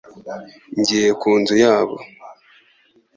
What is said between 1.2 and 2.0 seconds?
ku nzu yabo